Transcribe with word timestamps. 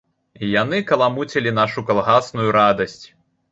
Яны 0.61 0.79
каламуцілі 0.91 1.53
нашу 1.59 1.85
калгасную 1.93 2.49
радасць. 2.61 3.01